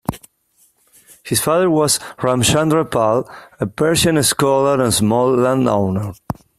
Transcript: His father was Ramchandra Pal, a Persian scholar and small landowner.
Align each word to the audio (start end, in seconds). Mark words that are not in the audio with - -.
His 1.23 1.39
father 1.41 1.69
was 1.69 1.99
Ramchandra 2.17 2.89
Pal, 2.89 3.29
a 3.59 3.67
Persian 3.67 4.23
scholar 4.23 4.81
and 4.83 4.91
small 4.91 5.29
landowner. 5.31 6.13